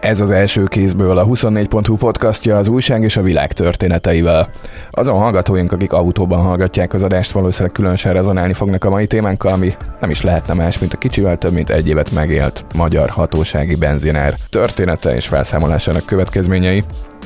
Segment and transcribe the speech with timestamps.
[0.00, 4.50] Ez az első kézből a 24.hu podcastja az újság és a világ történeteivel.
[4.90, 9.74] Azon hallgatóink, akik autóban hallgatják az adást, valószínűleg különösen rezonálni fognak a mai témánkkal, ami
[10.00, 14.34] nem is lehetne más, mint a kicsivel több mint egy évet megélt magyar hatósági benzinár
[14.50, 16.84] története és felszámolásának következményei,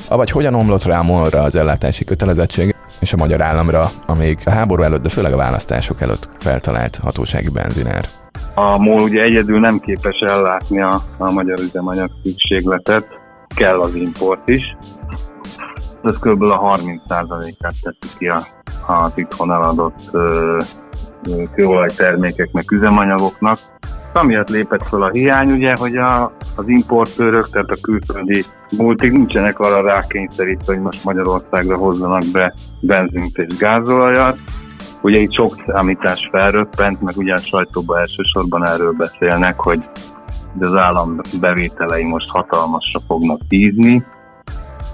[0.08, 4.82] avagy hogyan omlott rá molra az ellátási kötelezettség és a magyar államra, amíg a háború
[4.82, 8.21] előtt, de főleg a választások előtt feltalált hatósági benzinár.
[8.54, 13.06] A MOL ugye egyedül nem képes ellátni a, a magyar üzemanyag szükségletet,
[13.54, 14.76] kell az import is.
[16.02, 16.42] Ez kb.
[16.42, 18.46] a 30%-át teszi ki a,
[18.92, 20.10] a itthon eladott
[21.54, 23.58] kőolajtermékeknek, üzemanyagoknak.
[24.12, 28.44] Amiatt lépett fel a hiány, ugye, hogy a, az importőrök, tehát a külföldi
[28.76, 34.38] multik nincsenek arra rákényszerítve, hogy most Magyarországra hozzanak be benzint és gázolajat,
[35.02, 39.88] Ugye itt sok számítás felröppent, meg ugye a sajtóban elsősorban erről beszélnek, hogy
[40.60, 44.04] az állam bevételei most hatalmasra fognak tízni.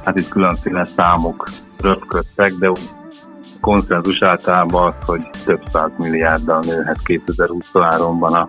[0.05, 1.49] Hát itt különféle számok
[1.81, 2.73] röpködtek, de
[3.61, 8.47] konszenzus általában az, hogy több száz milliárddal nőhet 2023-ban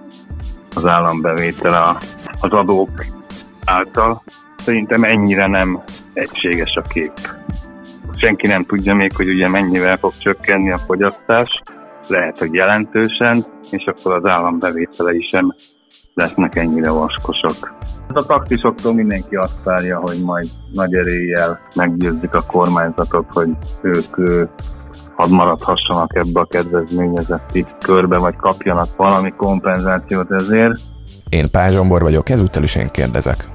[0.76, 1.98] az állambevétele
[2.42, 3.06] az adók
[3.66, 4.24] által.
[4.58, 7.39] Szerintem ennyire nem egységes a kép
[8.20, 11.62] senki nem tudja még, hogy ugye mennyivel fog csökkenni a fogyasztás,
[12.08, 15.56] lehet, hogy jelentősen, és akkor az állambevételei sem
[16.14, 17.74] lesznek ennyire vaskosak.
[18.14, 23.50] A taktisoktól mindenki azt várja, hogy majd nagy eréllyel meggyőzik a kormányzatot, hogy
[23.82, 24.16] ők
[25.16, 30.80] hadd maradhassanak ebbe a kedvezményezetti körbe, vagy kapjanak valami kompenzációt ezért.
[31.30, 33.48] Én Pázsombor vagyok, ezúttal is én kérdezek.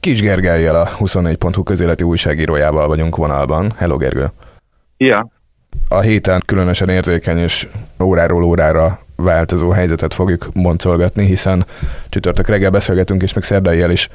[0.00, 3.72] Kis Gergelyel a 24.hu közéleti újságírójával vagyunk vonalban.
[3.76, 4.30] Hello Gergő!
[4.96, 5.30] Ja.
[5.88, 7.68] A héten különösen érzékeny és
[8.02, 11.66] óráról órára változó helyzetet fogjuk boncolgatni, hiszen
[12.08, 14.08] csütörtök reggel beszélgetünk, és még szerdai is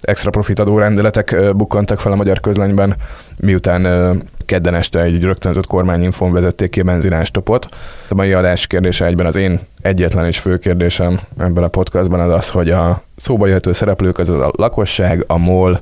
[0.00, 2.96] extra profit adó rendeletek bukkantak fel a magyar közlönyben,
[3.40, 7.68] miután kedden este egy rögtönzött kormányinfon vezették ki a benzinástopot.
[8.08, 12.34] A mai adás kérdése egyben az én egyetlen és fő kérdésem ebben a podcastban az
[12.34, 15.80] az, hogy a szóba jöhető szereplők az a lakosság, a MOL,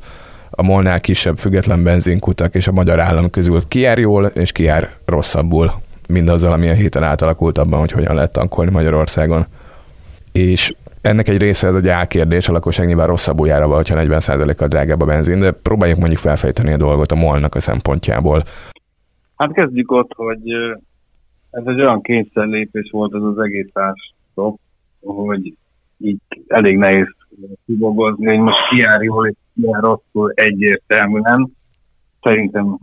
[0.50, 4.62] a molnál kisebb független benzinkutak és a magyar állam közül ki jár jól, és ki
[4.62, 5.72] jár rosszabbul
[6.08, 9.46] mindazzal, ami a héten átalakult abban, hogy hogyan lehet tankolni Magyarországon.
[10.32, 10.74] És
[11.06, 15.04] ennek egy része ez egy álkérdés, a lakosság nyilván rosszabbul jár hogyha 40%-kal drágább a
[15.04, 18.42] benzin, de próbáljuk mondjuk felfejteni a dolgot a molnak a szempontjából.
[19.36, 20.50] Hát kezdjük ott, hogy
[21.50, 24.58] ez egy olyan kényszerlépés volt ez az egész társadalom,
[25.00, 25.56] hogy
[25.98, 27.06] így elég nehéz
[27.66, 31.52] kibogozni, hogy most ki jár jól és ki jár rosszul egyértelműen.
[32.22, 32.78] Szerintem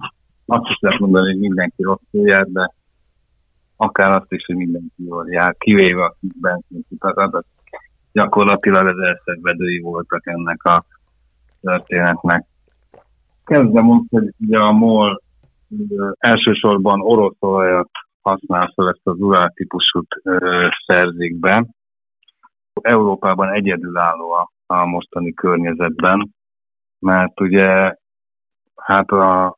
[0.45, 2.73] azt is lehet mondani, hogy mindenki rosszul jár, de
[3.75, 7.45] akár azt is, hogy mindenki jól jár, kivéve a benzinkutatat,
[8.13, 10.85] gyakorlatilag az elszenvedői voltak ennek a
[11.61, 12.45] történetnek.
[13.45, 15.21] Kezdem úgy, hogy a MOL
[16.17, 17.89] elsősorban orosz olajat
[18.21, 20.07] használ fel ezt az urál típusút
[20.85, 21.65] szerzik be.
[22.81, 26.33] Európában egyedülálló a, a mostani környezetben,
[26.99, 27.95] mert ugye
[28.75, 29.57] hát a,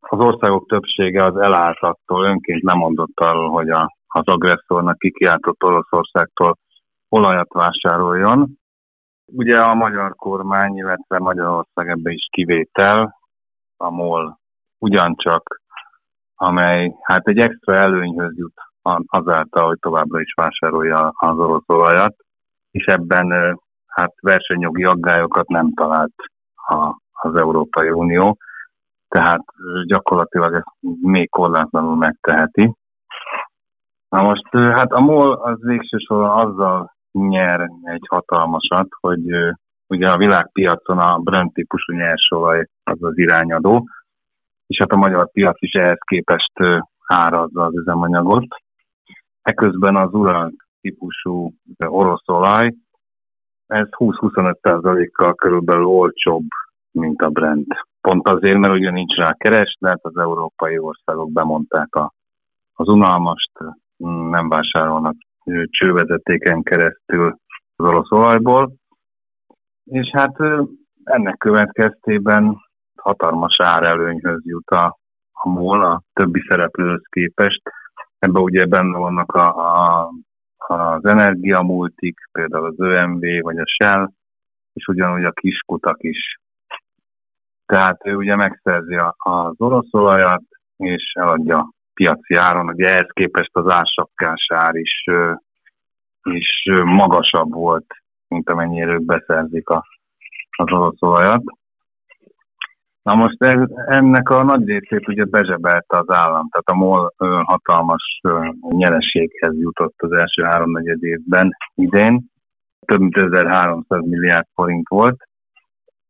[0.00, 5.64] az országok többsége az elállt attól, önként nem mondott arról, hogy a, az agresszornak kikiáltott
[5.64, 6.58] Oroszországtól
[7.10, 8.58] olajat vásároljon.
[9.26, 13.18] Ugye a magyar kormány, illetve Magyarország ebbe is kivétel,
[13.76, 14.38] a MOL
[14.78, 15.60] ugyancsak,
[16.34, 18.54] amely hát egy extra előnyhöz jut
[19.06, 22.14] azáltal, hogy továbbra is vásárolja az orosz olajat,
[22.70, 26.14] és ebben hát versenyjogi aggályokat nem talált
[26.54, 28.36] a, az Európai Unió,
[29.08, 29.44] tehát
[29.86, 32.74] gyakorlatilag ezt még korlátlanul megteheti.
[34.08, 39.22] Na most hát a MOL az végső soron azzal nyer egy hatalmasat, hogy
[39.86, 43.88] ugye a világpiacon a Brent típusú nyersolaj az az irányadó,
[44.66, 46.52] és hát a magyar piac is ehhez képest
[47.06, 48.46] árazza az üzemanyagot.
[49.42, 52.74] Eközben az uran típusú orosz olaj,
[53.66, 56.46] ez 20-25%-kal körülbelül olcsóbb,
[56.90, 57.66] mint a Brent.
[58.00, 62.12] Pont azért, mert ugye nincs rá kereslet, az európai országok bemondták a,
[62.72, 63.50] az unalmast,
[64.30, 65.14] nem vásárolnak
[65.64, 67.38] csővezetéken keresztül
[67.76, 68.72] az orosz olajból,
[69.84, 70.36] és hát
[71.04, 72.56] ennek következtében
[72.96, 74.98] hatalmas árelőnyhöz jut a,
[75.32, 77.62] a MOL a többi szereplőhöz képest.
[78.18, 80.10] Ebben ugye benne vannak a, a,
[80.56, 84.10] az energiamultik, például az ÖMV vagy a Shell,
[84.72, 86.38] és ugyanúgy a kiskutak is.
[87.66, 90.42] Tehát ő ugye megszerzi az orosz olajat,
[90.76, 95.04] és eladja piaci áron, ugye ehhez képest az ásapkás ár is
[96.22, 97.86] is magasabb volt,
[98.28, 99.84] mint amennyire ők beszerzik a,
[100.56, 101.42] az orosz olajat.
[103.02, 107.14] Na most ez, ennek a nagy részét ugye bezsebelte az állam, tehát a MOL
[107.44, 108.20] hatalmas
[108.68, 112.24] nyereséghez jutott az első háromnegyed évben idén.
[112.86, 115.28] Több mint 1300 milliárd forint volt.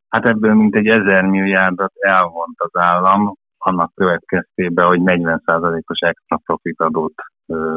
[0.09, 7.15] Hát ebből mintegy 1000 milliárdot elvont az állam, annak következtében, hogy 40%-os extra profit adót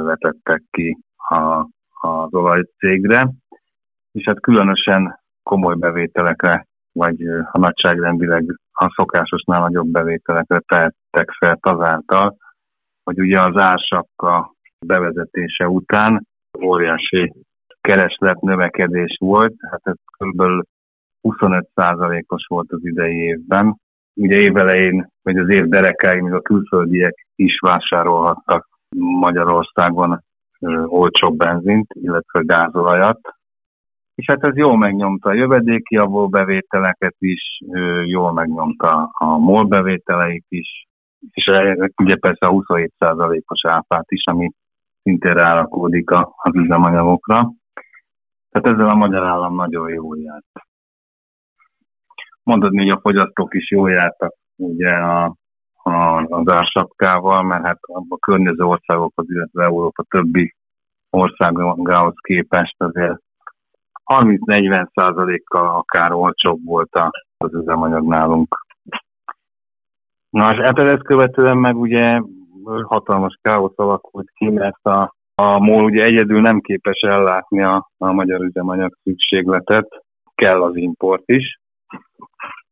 [0.03, 1.67] vetettek ki a,
[2.07, 3.29] az olajcégre,
[4.11, 12.37] és hát különösen komoly bevételekre, vagy a nagyságrendileg a szokásosnál nagyobb bevételekre tehettek fel azáltal,
[13.03, 14.53] hogy ugye az ársapka
[14.85, 16.27] bevezetése után
[16.61, 17.33] óriási
[17.81, 20.43] kereslet növekedés volt, hát ez kb.
[21.21, 23.75] 25%-os volt az idei évben.
[24.13, 28.67] Ugye évelején, vagy az év derekáig még a külföldiek is vásárolhattak
[29.19, 30.23] Magyarországon
[30.85, 33.19] olcsóbb benzint, illetve gázolajat,
[34.15, 37.59] és hát ez jól megnyomta a jövedéki avó bevételeket is,
[38.05, 40.87] jól megnyomta a MOL bevételeit is,
[41.31, 41.45] és
[42.01, 44.51] ugye persze a 27%-os áfát is, ami
[45.03, 47.51] szintén rárakódik az üzemanyagokra.
[48.49, 50.45] Tehát ezzel a magyar állam nagyon jól járt.
[52.43, 55.35] Mondod, hogy a fogyasztók is jól jártak ugye a,
[55.83, 57.79] a, az ársapkával, mert hát
[58.09, 60.55] a környező országokhoz, illetve Európa többi
[61.09, 63.21] országához képest azért
[64.05, 66.99] 30-40 százalékkal akár olcsóbb volt
[67.37, 68.65] az üzemanyag nálunk.
[70.29, 72.21] Na, és hát ezt követően meg ugye
[72.83, 78.11] hatalmas káosz alakult ki, mert a, a MOL ugye egyedül nem képes ellátni a, a
[78.11, 79.87] magyar üzemanyag szükségletet,
[80.35, 81.59] kell az import is.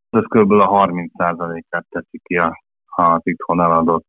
[0.09, 0.51] Ez kb.
[0.51, 2.63] a 30%-át teszi ki a,
[2.95, 4.07] az itthon eladott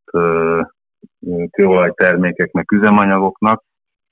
[1.50, 3.62] kőolajtermékeknek, üzemanyagoknak.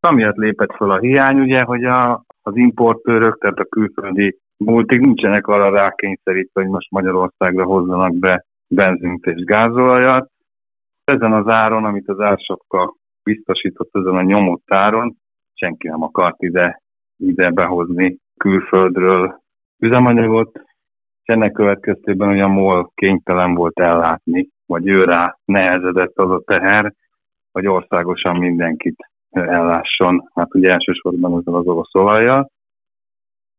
[0.00, 5.46] Amiatt lépett fel a hiány, ugye, hogy a, az importőrök, tehát a külföldi multik nincsenek
[5.46, 10.30] arra rákényszerítve, hogy most Magyarországra hozzanak be benzint és gázolajat.
[11.04, 15.16] Ezen az áron, amit az ársapka biztosított ezen a nyomott áron,
[15.54, 16.82] senki nem akart ide,
[17.16, 19.40] ide behozni külföldről
[19.78, 20.60] üzemanyagot,
[21.30, 26.92] ennek következtében hogy a MOL kénytelen volt ellátni, vagy ő rá nehezedett az a teher,
[27.52, 28.96] hogy országosan mindenkit
[29.30, 32.50] ellásson, hát ugye elsősorban ezzel az orosz olajjal.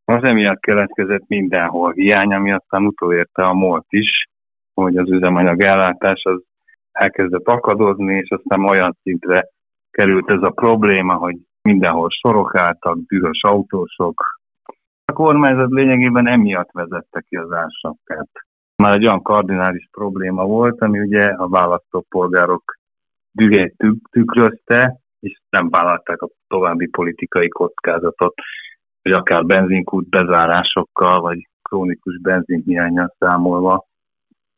[0.06, 4.27] Az emiatt keletkezett mindenhol hiány, ami aztán utolérte a molt is,
[4.73, 6.44] hogy az üzemanyag ellátás az
[6.91, 9.47] elkezdett akadozni, és aztán olyan szintre
[9.91, 14.40] került ez a probléma, hogy mindenhol sorok álltak, dühös autósok.
[15.11, 18.29] A kormányzat lényegében emiatt vezette ki az ársapkát.
[18.75, 22.77] Már egy olyan kardinális probléma volt, ami ugye a választópolgárok
[23.31, 23.75] dühét
[24.11, 28.33] tükrözte, és nem vállalták a további politikai kockázatot,
[29.01, 33.85] hogy akár benzinkút bezárásokkal, vagy krónikus benzinhiányjal számolva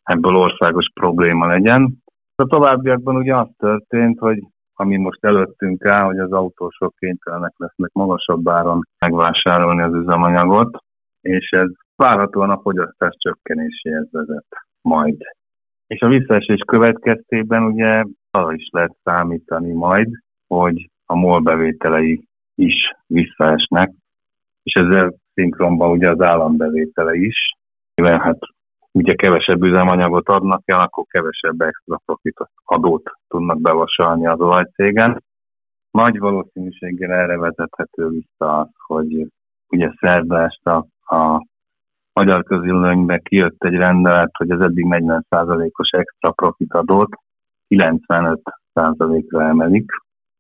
[0.03, 2.03] ebből országos probléma legyen.
[2.35, 4.44] A továbbiakban ugye az történt, hogy
[4.75, 10.78] ami most előttünk áll, hogy az autósok kénytelenek lesznek magasabb áron megvásárolni az üzemanyagot,
[11.22, 14.48] és ez várhatóan a fogyasztás csökkenéséhez vezet
[14.81, 15.18] majd.
[15.88, 20.08] És a visszaesés következtében ugye arra is lehet számítani majd,
[20.48, 22.75] hogy a MOL bevételei is
[23.08, 23.92] visszaesnek,
[24.63, 27.56] és ezzel szinkronban ugye az állambevétele is,
[27.96, 28.39] mivel hát
[28.93, 35.23] ugye kevesebb üzemanyagot adnak el, akkor kevesebb extra profit adót tudnak bevasalni az olajcégen.
[35.91, 39.27] Nagy valószínűséggel erre vezethető vissza az, hogy
[39.69, 40.71] ugye szerda este
[41.05, 41.45] a,
[42.13, 47.09] magyar közülőnybe kijött egy rendelet, hogy az eddig 40%-os extra profit adót
[47.69, 49.91] 95%-ra emelik,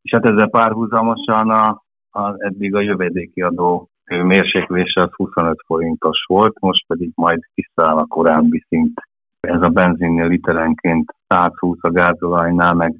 [0.01, 6.59] és hát ezzel párhuzamosan a, a, eddig a jövedéki adó mérséklése az 25 forintos volt,
[6.59, 9.01] most pedig majd visszaáll a korábbi szint.
[9.39, 12.95] Ez a benzinnél literenként 120 a gázolajnál, meg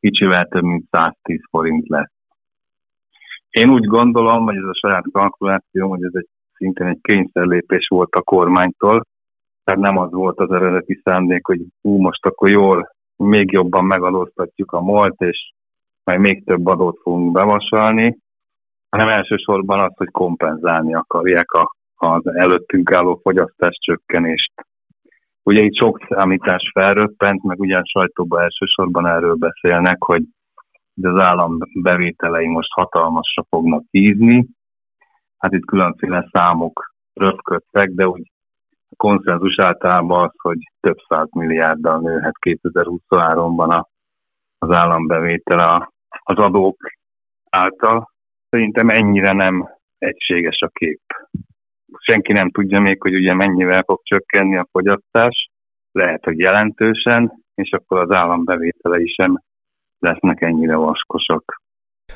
[0.00, 2.12] kicsivel több mint 110 forint lesz.
[3.50, 8.14] Én úgy gondolom, hogy ez a saját kalkuláció, hogy ez egy szintén egy kényszerlépés volt
[8.14, 9.06] a kormánytól,
[9.64, 14.72] tehát nem az volt az eredeti szándék, hogy hú, most akkor jól, még jobban megadóztatjuk
[14.72, 15.52] a molt, és
[16.04, 18.16] majd még több adót fogunk bevasalni,
[18.90, 24.52] hanem elsősorban az, hogy kompenzálni akarják a, az előttünk álló fogyasztás csökkenést.
[25.42, 30.22] Ugye itt sok számítás felröppent, meg ugyan sajtóban elsősorban erről beszélnek, hogy
[31.02, 34.46] az állam bevételei most hatalmasra fognak hízni.
[35.38, 38.30] Hát itt különféle számok röpködtek, de úgy
[38.90, 43.84] a konszenzus általában az, hogy több száz milliárddal nőhet 2023-ban
[44.58, 46.76] az állambevétele az adók
[47.50, 48.10] által,
[48.50, 51.00] szerintem ennyire nem egységes a kép.
[51.98, 55.50] Senki nem tudja még, hogy ugye mennyivel fog csökkenni a fogyasztás,
[55.92, 59.42] lehet, hogy jelentősen, és akkor az állambevételei sem
[59.98, 61.59] lesznek ennyire vaskosak.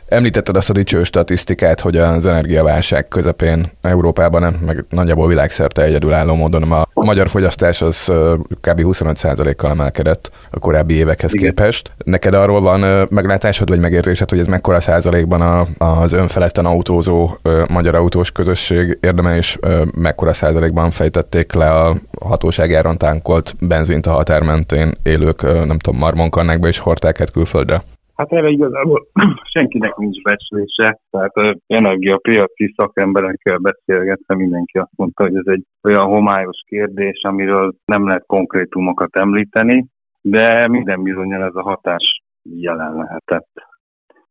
[0.08, 6.72] Említetted azt a dicső statisztikát, hogy az energiaválság közepén Európában, meg nagyjából világszerte egyedülálló módon
[6.72, 8.12] a magyar fogyasztás az
[8.60, 8.80] kb.
[8.82, 11.46] 25%-kal emelkedett a korábbi évekhez Igen.
[11.46, 11.92] képest.
[12.04, 17.94] Neked arról van meglátásod vagy megértésed, hogy ez mekkora százalékban a, az önfeledten autózó magyar
[17.94, 19.58] autós közösség érdeme, és
[19.94, 26.66] mekkora százalékban fejtették le a hatóságáron tánkolt benzint a határ mentén élők, nem tudom, marmonkannákba
[26.66, 27.82] és hordták külföldre?
[28.14, 29.06] Hát erre igazából
[29.54, 36.62] senkinek nincs becslése, tehát energiapiaci szakemberekkel beszélgetve mindenki azt mondta, hogy ez egy olyan homályos
[36.66, 39.86] kérdés, amiről nem lehet konkrétumokat említeni,
[40.20, 43.50] de minden bizonyal ez a hatás jelen lehetett.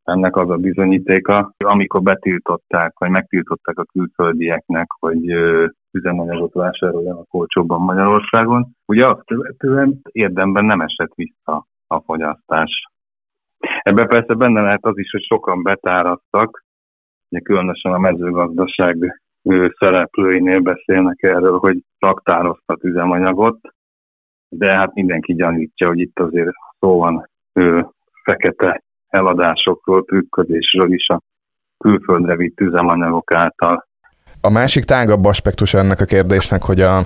[0.03, 5.23] Ennek az a bizonyítéka, amikor betiltották, vagy megtiltották a külföldieknek, hogy
[5.91, 12.91] üzemanyagot vásároljanak olcsóbban Magyarországon, ugye azt követően érdemben nem esett vissza a fogyasztás
[13.81, 16.63] Ebben persze benne lehet az is, hogy sokan betáraztak,
[17.29, 19.21] ugye különösen a mezőgazdaság
[19.79, 23.59] szereplőinél beszélnek erről, hogy raktároztat üzemanyagot,
[24.49, 27.87] de hát mindenki gyanítja, hogy itt azért szó van ő,
[28.23, 31.21] fekete eladásokról, trükközésről is a
[31.77, 33.87] külföldre vitt üzemanyagok által.
[34.41, 37.01] A másik tágabb aspektus ennek a kérdésnek, hogy a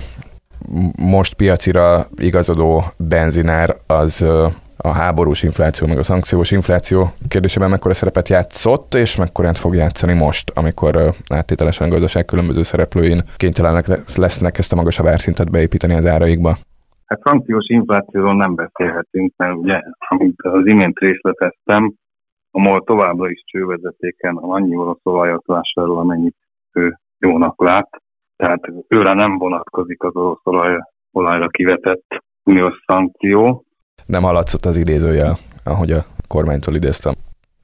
[0.96, 4.28] most piacira igazodó benzinár az
[4.78, 10.14] a háborús infláció, meg a szankciós infláció kérdésében mekkora szerepet játszott, és mekkora fog játszani
[10.14, 16.06] most, amikor áttételesen a gazdaság különböző szereplőin kénytelenek lesznek ezt a magasabb árszintet beépíteni az
[16.06, 16.56] áraikba?
[17.06, 21.94] Hát szankciós inflációról nem beszélhetünk, mert ugye, amit az imént részleteztem,
[22.50, 26.36] a MOL továbbra is csővezetéken annyi orosz olajat vásárol, amennyit
[26.72, 27.88] ő jónak lát.
[28.36, 30.78] Tehát őre nem vonatkozik az orosz olaj,
[31.12, 33.64] olajra kivetett uniós szankció,
[34.08, 37.14] nem haladszott az idézőjel, ahogy a kormánytól idéztem.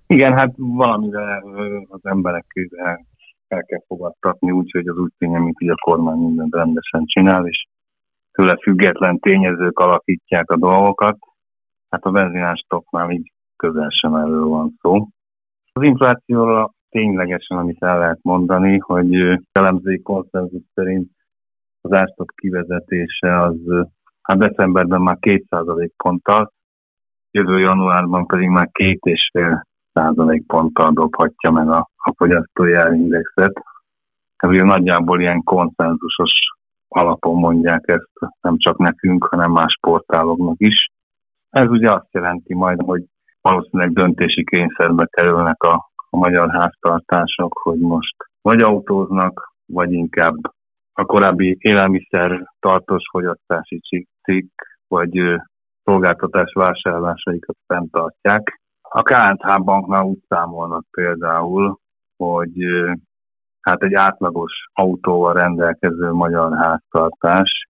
[0.07, 1.43] Igen, hát valamivel
[1.89, 2.47] az emberek
[2.77, 3.07] el,
[3.49, 7.67] el kell fogadtatni, úgyhogy az úgy tényleg, mint hogy a kormány mindent rendesen csinál, és
[8.33, 11.19] tőle független tényezők alakítják a dolgokat.
[11.91, 15.09] Hát a benzinástoknál így közel sem erről van szó.
[15.73, 19.15] Az inflációra ténylegesen, amit el lehet mondani, hogy
[19.53, 21.11] elemzői konszenzus szerint
[21.81, 23.87] az ástok kivezetése az
[24.25, 26.53] hát decemberben már 2% ponttal,
[27.31, 33.53] jövő januárban pedig már két és fél százalék ponttal dobhatja meg a, a fogyasztói árindexet.
[34.37, 36.33] Ez ugye nagyjából ilyen konszenzusos
[36.89, 40.89] alapon mondják ezt, nem csak nekünk, hanem más portáloknak is.
[41.51, 43.05] Ez ugye azt jelenti majd, hogy
[43.41, 50.35] valószínűleg döntési kényszerbe kerülnek a, a magyar háztartások, hogy most vagy autóznak, vagy inkább
[50.97, 53.81] a korábbi élelmiszer tartós fogyasztási
[54.23, 55.21] cikk, vagy
[55.85, 58.61] szolgáltatás vásárlásaikat fenntartják.
[58.83, 61.79] A KNH banknál úgy számolnak például,
[62.17, 62.53] hogy
[63.61, 67.69] hát egy átlagos autóval rendelkező magyar háztartás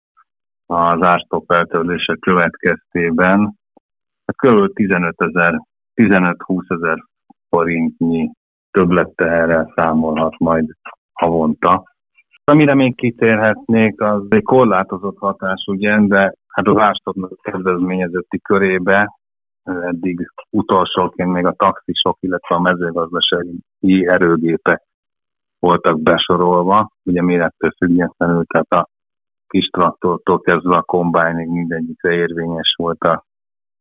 [0.66, 3.58] az árstop eltörlése következtében
[4.26, 4.72] hát kb.
[4.72, 5.60] 15 ezer,
[5.94, 6.36] 15-20
[6.68, 7.04] ezer
[7.48, 8.30] forintnyi
[8.70, 10.70] többletteherrel számolhat majd
[11.12, 11.93] havonta.
[12.46, 19.18] Amire még kitérhetnék, az egy korlátozott hatás, ugye, de hát az ástopnak kedvezményezetti körébe
[19.64, 24.82] eddig utolsóként még a taxisok, illetve a mezőgazdasági erőgépek
[25.58, 28.88] voltak besorolva, ugye mérettől függetlenül, tehát a
[29.48, 33.24] kis traktortól kezdve a kombájnig mindegyikre érvényes volt a,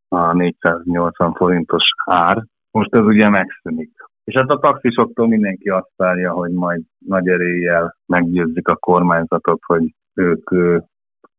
[0.07, 2.43] a 480 forintos ár.
[2.71, 3.91] Most ez ugye megszűnik.
[4.23, 9.93] És hát a taxisoktól mindenki azt várja, hogy majd nagy eréllyel meggyőzik a kormányzatot, hogy
[10.13, 10.49] ők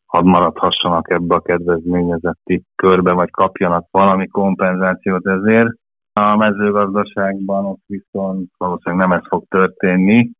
[0.06, 5.74] hadd maradhassanak ebbe a kedvezményezetti körbe, vagy kapjanak valami kompenzációt ezért.
[6.12, 10.30] A mezőgazdaságban ott viszont valószínűleg nem ez fog történni.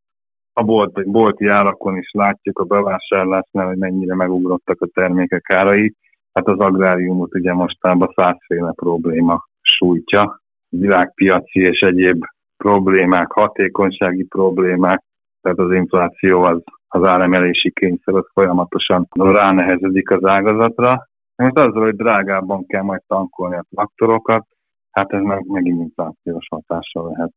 [0.53, 5.95] A bolt, bolti árakon is látjuk a bevásárlásnál, hogy mennyire megugrottak a termékek árai.
[6.33, 10.41] Hát az agráriumot ugye mostában százféle probléma sújtja.
[10.69, 12.25] Világpiaci és egyéb
[12.65, 15.03] problémák, hatékonysági problémák,
[15.41, 16.63] tehát az infláció az
[16.95, 21.09] az áremelési kényszer az folyamatosan ránehezedik az ágazatra.
[21.37, 24.47] Most azzal, hogy drágábban kell majd tankolni a traktorokat,
[24.91, 27.33] hát ez meg megint inflációs hatása lehet,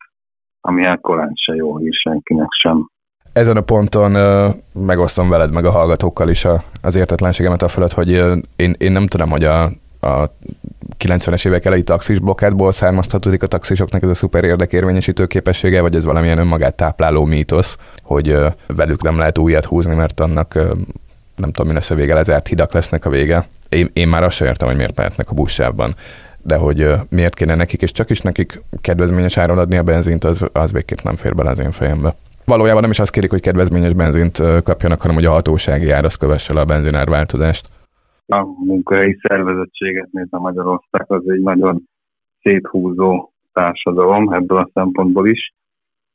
[0.61, 2.89] ami korán se jó is senkinek sem.
[3.33, 4.53] Ezen a ponton uh,
[4.85, 8.09] megosztom veled meg a hallgatókkal is a, az értetlenségemet a fölött, hogy
[8.55, 9.71] én, én nem tudom, hogy a,
[10.07, 10.31] a
[10.99, 15.95] a 90-es évek elejé taxis blokkádból származtatódik a taxisoknak ez a szuper érdekérvényesítő képessége, vagy
[15.95, 18.37] ez valamilyen önmagát tápláló mítosz, hogy
[18.67, 20.53] velük nem lehet újat húzni, mert annak
[21.35, 23.45] nem tudom, mi lesz a vége, lezárt hidak lesznek a vége.
[23.69, 25.95] Én, én már azt sem értem, hogy miért mehetnek a buszsávban
[26.41, 30.45] de hogy miért kéne nekik, és csak is nekik kedvezményes áron adni a benzint, az,
[30.53, 32.15] az végképp nem fér bele az én fejembe.
[32.45, 36.15] Valójában nem is azt kérik, hogy kedvezményes benzint kapjanak, hanem hogy a hatósági ár az
[36.15, 37.67] kövesse le a benzinár változást.
[38.27, 41.83] A munkahelyi szervezettséget nézve Magyarország az egy nagyon
[42.41, 45.53] széthúzó társadalom ebből a szempontból is,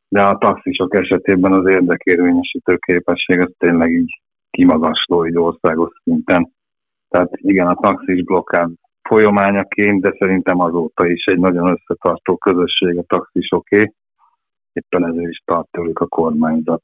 [0.09, 6.52] de a taxisok esetében az érdekérvényesítő képesség az tényleg így kimagasló így országos szinten.
[7.09, 8.71] Tehát igen, a taxis blokkád
[9.02, 13.92] folyamányaként, de szerintem azóta is egy nagyon összetartó közösség a taxisoké.
[14.73, 16.83] Éppen ezért is tart a kormányzat.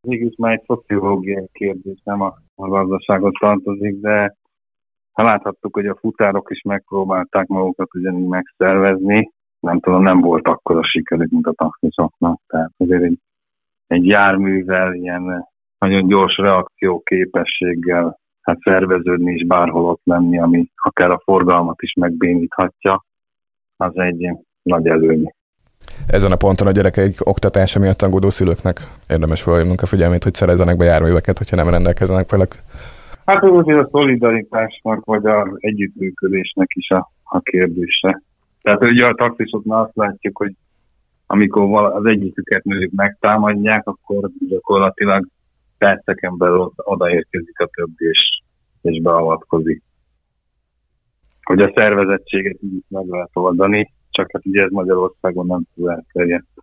[0.00, 4.36] Mégis már egy szociológiai kérdés, nem a gazdaságot tartozik, de
[5.12, 10.76] ha láthattuk, hogy a futárok is megpróbálták magukat ugyanígy megszervezni, nem tudom, nem volt akkor
[10.76, 12.40] a sikerük, mint a taxisoknak.
[12.46, 13.18] Tehát azért egy,
[13.86, 15.48] egy járművel ilyen
[15.78, 23.04] nagyon gyors reakcióképességgel hát szerveződni és bárhol ott lenni, ami akár a forgalmat is megbéníthatja,
[23.76, 24.28] az egy
[24.62, 25.32] nagy előny.
[26.06, 30.76] Ezen a ponton a gyerekeik oktatása miatt aggódó szülőknek érdemes felhívnunk a figyelmét, hogy szerezzenek
[30.76, 32.54] be járműveket, hogyha nem rendelkeznek velük.
[33.30, 38.22] Hát azért a szolidaritásnak, vagy az együttműködésnek is a, a kérdése.
[38.62, 40.52] Tehát ugye a taxisoknál azt látjuk, hogy
[41.26, 45.26] amikor az egyiküket nők megtámadják, akkor gyakorlatilag
[45.78, 48.42] perceken belül odaérkezik a többi, és,
[48.82, 49.82] és beavatkozik.
[51.42, 56.62] Hogy a szervezettséget így meg lehet oldani, csak hát ugye ez Magyarországon nem tud elterjedni.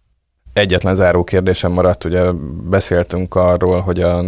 [0.53, 2.31] Egyetlen záró kérdésem maradt, ugye
[2.69, 4.21] beszéltünk arról, hogy a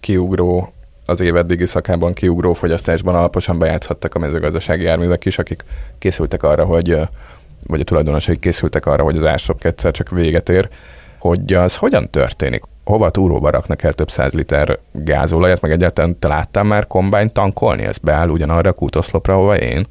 [0.00, 0.72] kiugró
[1.10, 5.64] az év eddigi szakában kiugró fogyasztásban alaposan bejátszhattak a mezőgazdasági járművek is, akik
[5.98, 6.98] készültek arra, hogy
[7.66, 10.68] vagy a tulajdonosai készültek arra, hogy az ások egyszer csak véget ér,
[11.18, 12.62] hogy az hogyan történik?
[12.84, 17.82] hova túróba raknak el több száz liter gázolajat, meg egyáltalán te láttál már kombányt tankolni?
[17.82, 19.84] Ez beáll ugyanarra a kútoszlopra, hova én?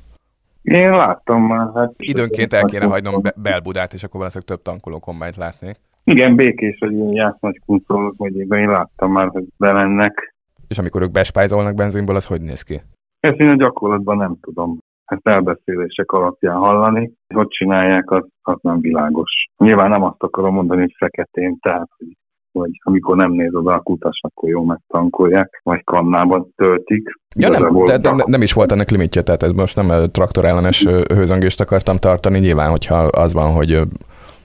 [0.62, 1.68] Én láttam már.
[1.76, 5.76] Hát Időnként el kéne hagynom Be- Belbudát, és akkor valószínűleg több tankoló kombányt látnék.
[6.04, 10.36] Igen, békés, hogy ilyen jász nagy kunszolók megyében, én láttam már, hogy bemennek.
[10.70, 12.82] És amikor ők bespájzolnak benzinből, az hogy néz ki?
[13.20, 14.78] Ezt én a gyakorlatban nem tudom.
[15.06, 17.12] Ezt elbeszélések alapján hallani.
[17.34, 19.32] Hogy csinálják, az, az nem világos.
[19.58, 22.08] Nyilván nem azt akarom mondani, hogy feketén, tehát hogy
[22.52, 27.20] vagy amikor nem néz oda a kutas, akkor jó megtankolják, vagy kannában töltik.
[27.36, 31.62] Ja, nem, de, de, nem is volt ennek limitje, tehát ez most nem traktorellenes hőzöngést
[31.62, 32.40] akartam tartani.
[32.40, 33.82] Nyilván, hogyha az van, hogy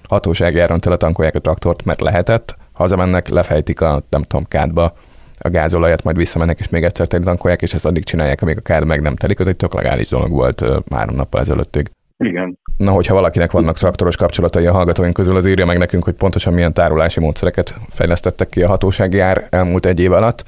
[0.08, 4.92] hatósági áron tankolják a traktort, mert lehetett, hazamennek, lefejtik a, nem tudom, kádba
[5.38, 8.86] a gázolajat, majd visszamennek, és még egyszer tankolják, és ezt addig csinálják, amíg a kád
[8.86, 9.38] meg nem telik.
[9.38, 11.90] Ez egy tök legális dolog volt három nappal ezelőttig.
[12.16, 12.58] Igen.
[12.76, 16.52] Na, hogyha valakinek vannak traktoros kapcsolatai a hallgatóink közül, az írja meg nekünk, hogy pontosan
[16.52, 20.44] milyen tárolási módszereket fejlesztettek ki a hatósági ár elmúlt egy év alatt.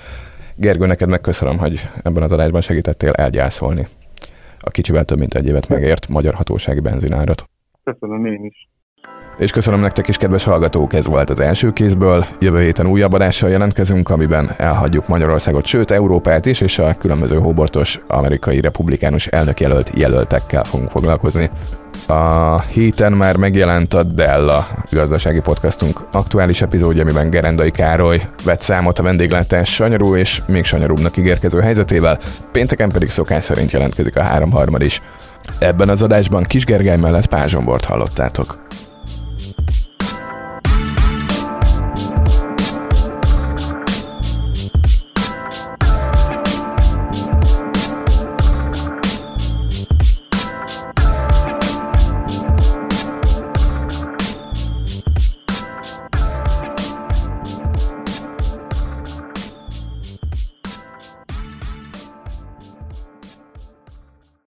[0.54, 3.86] Gergő, neked megköszönöm, hogy ebben az adásban segítettél elgyászolni
[4.66, 7.44] a kicsivel több mint egy évet megért magyar hatósági benzinárat.
[7.84, 8.68] Köszönöm én is.
[9.38, 12.26] És köszönöm nektek is, kedves hallgatók, ez volt az első kézből.
[12.38, 18.00] Jövő héten újabb adással jelentkezünk, amiben elhagyjuk Magyarországot, sőt Európát is, és a különböző hóbortos
[18.08, 21.50] amerikai republikánus elnökjelölt jelöltekkel fogunk foglalkozni.
[22.06, 28.98] A héten már megjelent a Della gazdasági podcastunk aktuális epizódja, amiben Gerendai Károly vett számot
[28.98, 32.18] a vendéglátás sanyarú és még sanyarúbbnak ígérkező helyzetével,
[32.52, 35.02] pénteken pedig szokás szerint jelentkezik a háromharmad is.
[35.58, 38.64] Ebben az adásban Kis Gergely mellett Pázsombort hallottátok.